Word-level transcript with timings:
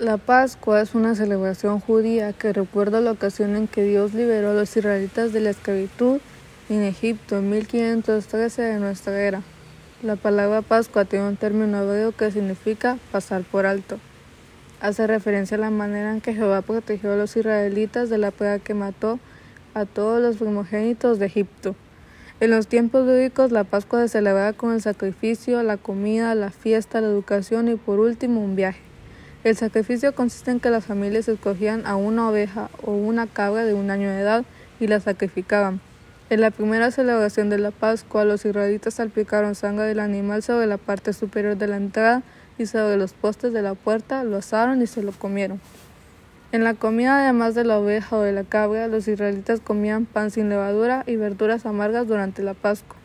La 0.00 0.16
Pascua 0.16 0.80
es 0.80 0.94
una 0.94 1.14
celebración 1.14 1.78
judía 1.78 2.32
que 2.32 2.54
recuerda 2.54 3.02
la 3.02 3.10
ocasión 3.10 3.54
en 3.54 3.68
que 3.68 3.82
Dios 3.82 4.14
liberó 4.14 4.52
a 4.52 4.54
los 4.54 4.74
israelitas 4.74 5.34
de 5.34 5.40
la 5.40 5.50
esclavitud 5.50 6.22
en 6.70 6.82
Egipto 6.84 7.36
en 7.36 7.50
1513 7.50 8.62
de 8.62 8.80
nuestra 8.80 9.20
era. 9.20 9.42
La 10.02 10.16
palabra 10.16 10.62
Pascua 10.62 11.04
tiene 11.04 11.28
un 11.28 11.36
término 11.36 11.82
hebreo 11.82 12.12
que 12.12 12.30
significa 12.30 12.96
pasar 13.12 13.42
por 13.42 13.66
alto. 13.66 13.98
Hace 14.80 15.06
referencia 15.06 15.58
a 15.58 15.60
la 15.60 15.68
manera 15.68 16.12
en 16.12 16.22
que 16.22 16.32
Jehová 16.32 16.62
protegió 16.62 17.12
a 17.12 17.16
los 17.16 17.36
israelitas 17.36 18.08
de 18.08 18.16
la 18.16 18.30
plaga 18.30 18.58
que 18.58 18.72
mató 18.72 19.18
a 19.74 19.84
todos 19.84 20.22
los 20.22 20.38
primogénitos 20.38 21.18
de 21.18 21.26
Egipto. 21.26 21.76
En 22.40 22.52
los 22.52 22.68
tiempos 22.68 23.06
bíblicos 23.06 23.52
la 23.52 23.64
Pascua 23.64 24.00
se 24.00 24.08
celebraba 24.08 24.54
con 24.54 24.72
el 24.72 24.80
sacrificio, 24.80 25.62
la 25.62 25.76
comida, 25.76 26.34
la 26.34 26.50
fiesta, 26.50 27.02
la 27.02 27.08
educación 27.08 27.68
y 27.68 27.74
por 27.76 28.00
último 28.00 28.42
un 28.42 28.56
viaje. 28.56 28.89
El 29.42 29.56
sacrificio 29.56 30.14
consiste 30.14 30.50
en 30.50 30.60
que 30.60 30.68
las 30.68 30.84
familias 30.84 31.26
escogían 31.26 31.86
a 31.86 31.96
una 31.96 32.28
oveja 32.28 32.68
o 32.84 32.92
una 32.92 33.26
cabra 33.26 33.64
de 33.64 33.72
un 33.72 33.90
año 33.90 34.10
de 34.10 34.20
edad 34.20 34.44
y 34.78 34.86
la 34.86 35.00
sacrificaban. 35.00 35.80
En 36.28 36.42
la 36.42 36.50
primera 36.50 36.90
celebración 36.90 37.48
de 37.48 37.56
la 37.56 37.70
Pascua, 37.70 38.26
los 38.26 38.44
israelitas 38.44 38.94
salpicaron 38.94 39.54
sangre 39.54 39.86
del 39.86 40.00
animal 40.00 40.42
sobre 40.42 40.66
la 40.66 40.76
parte 40.76 41.14
superior 41.14 41.56
de 41.56 41.68
la 41.68 41.78
entrada 41.78 42.22
y 42.58 42.66
sobre 42.66 42.98
los 42.98 43.14
postes 43.14 43.54
de 43.54 43.62
la 43.62 43.74
puerta, 43.74 44.24
lo 44.24 44.36
asaron 44.36 44.82
y 44.82 44.86
se 44.86 45.02
lo 45.02 45.12
comieron. 45.12 45.58
En 46.52 46.62
la 46.62 46.74
comida, 46.74 47.24
además 47.24 47.54
de 47.54 47.64
la 47.64 47.78
oveja 47.78 48.18
o 48.18 48.20
de 48.20 48.32
la 48.32 48.44
cabra, 48.44 48.88
los 48.88 49.08
israelitas 49.08 49.60
comían 49.60 50.04
pan 50.04 50.30
sin 50.30 50.50
levadura 50.50 51.02
y 51.06 51.16
verduras 51.16 51.64
amargas 51.64 52.06
durante 52.06 52.42
la 52.42 52.52
Pascua. 52.52 52.99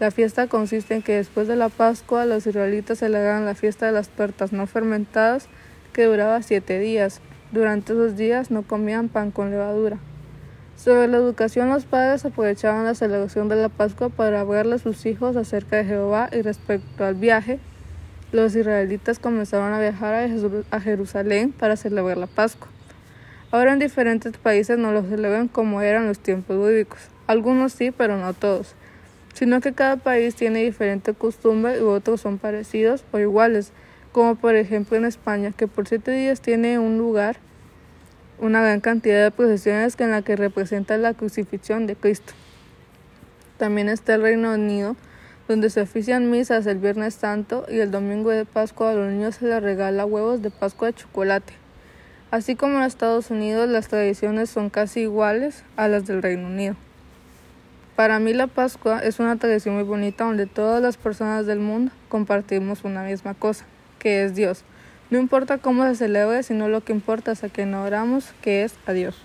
La 0.00 0.10
fiesta 0.10 0.46
consiste 0.46 0.94
en 0.94 1.02
que 1.02 1.16
después 1.16 1.46
de 1.46 1.56
la 1.56 1.68
Pascua 1.68 2.24
los 2.24 2.46
israelitas 2.46 3.00
celebraban 3.00 3.44
la 3.44 3.54
fiesta 3.54 3.84
de 3.84 3.92
las 3.92 4.08
tortas 4.08 4.50
no 4.50 4.66
fermentadas 4.66 5.46
que 5.92 6.04
duraba 6.04 6.42
siete 6.42 6.78
días. 6.78 7.20
Durante 7.52 7.92
esos 7.92 8.16
días 8.16 8.50
no 8.50 8.62
comían 8.62 9.10
pan 9.10 9.30
con 9.30 9.50
levadura. 9.50 9.98
Sobre 10.74 11.06
la 11.06 11.18
educación, 11.18 11.68
los 11.68 11.84
padres 11.84 12.24
aprovechaban 12.24 12.86
la 12.86 12.94
celebración 12.94 13.50
de 13.50 13.56
la 13.56 13.68
Pascua 13.68 14.08
para 14.08 14.40
hablarle 14.40 14.76
a 14.76 14.78
sus 14.78 15.04
hijos 15.04 15.36
acerca 15.36 15.76
de 15.76 15.84
Jehová 15.84 16.30
y 16.32 16.40
respecto 16.40 17.04
al 17.04 17.16
viaje. 17.16 17.58
Los 18.32 18.56
israelitas 18.56 19.18
comenzaron 19.18 19.74
a 19.74 19.80
viajar 19.80 20.30
a 20.70 20.80
Jerusalén 20.80 21.52
para 21.52 21.76
celebrar 21.76 22.16
la 22.16 22.26
Pascua. 22.26 22.68
Ahora 23.50 23.74
en 23.74 23.78
diferentes 23.78 24.38
países 24.38 24.78
no 24.78 24.92
lo 24.92 25.02
celebran 25.02 25.48
como 25.48 25.82
eran 25.82 26.06
los 26.06 26.20
tiempos 26.20 26.56
bíblicos. 26.56 27.00
Algunos 27.26 27.74
sí, 27.74 27.90
pero 27.90 28.16
no 28.16 28.32
todos 28.32 28.76
sino 29.34 29.60
que 29.60 29.72
cada 29.72 29.96
país 29.96 30.34
tiene 30.34 30.62
diferente 30.62 31.14
costumbre 31.14 31.78
y 31.78 31.82
otros 31.82 32.20
son 32.20 32.38
parecidos 32.38 33.04
o 33.12 33.18
iguales, 33.18 33.72
como 34.12 34.34
por 34.34 34.56
ejemplo 34.56 34.96
en 34.96 35.04
España, 35.04 35.52
que 35.56 35.68
por 35.68 35.86
siete 35.86 36.10
días 36.12 36.40
tiene 36.40 36.78
un 36.78 36.98
lugar 36.98 37.36
una 38.40 38.62
gran 38.62 38.80
cantidad 38.80 39.22
de 39.22 39.30
procesiones 39.30 39.94
en 39.98 40.12
la 40.12 40.22
que 40.22 40.34
representa 40.34 40.96
la 40.96 41.14
crucifixión 41.14 41.86
de 41.86 41.94
Cristo. 41.94 42.32
También 43.58 43.88
está 43.90 44.14
el 44.14 44.22
Reino 44.22 44.54
Unido, 44.54 44.96
donde 45.46 45.68
se 45.68 45.82
ofician 45.82 46.30
misas 46.30 46.66
el 46.66 46.78
Viernes 46.78 47.14
Santo 47.14 47.66
y 47.68 47.80
el 47.80 47.90
domingo 47.90 48.30
de 48.30 48.46
Pascua 48.46 48.90
a 48.90 48.94
los 48.94 49.10
niños 49.10 49.36
se 49.36 49.46
les 49.46 49.62
regala 49.62 50.06
huevos 50.06 50.40
de 50.40 50.50
Pascua 50.50 50.88
de 50.88 50.94
chocolate. 50.94 51.52
Así 52.30 52.56
como 52.56 52.78
en 52.78 52.84
Estados 52.84 53.30
Unidos 53.30 53.68
las 53.68 53.88
tradiciones 53.88 54.48
son 54.48 54.70
casi 54.70 55.00
iguales 55.00 55.64
a 55.76 55.88
las 55.88 56.06
del 56.06 56.22
Reino 56.22 56.46
Unido. 56.46 56.76
Para 58.00 58.18
mí 58.18 58.32
la 58.32 58.46
Pascua 58.46 59.00
es 59.00 59.20
una 59.20 59.36
tradición 59.36 59.74
muy 59.74 59.84
bonita 59.84 60.24
donde 60.24 60.46
todas 60.46 60.80
las 60.80 60.96
personas 60.96 61.44
del 61.44 61.58
mundo 61.58 61.92
compartimos 62.08 62.82
una 62.82 63.02
misma 63.02 63.34
cosa, 63.34 63.66
que 63.98 64.24
es 64.24 64.34
Dios. 64.34 64.64
No 65.10 65.18
importa 65.18 65.58
cómo 65.58 65.84
se 65.84 65.96
celebre, 65.96 66.42
sino 66.42 66.70
lo 66.70 66.82
que 66.82 66.94
importa 66.94 67.32
es 67.32 67.44
a 67.44 67.50
quien 67.50 67.74
oramos, 67.74 68.32
que 68.40 68.64
es 68.64 68.72
a 68.86 68.94
Dios. 68.94 69.18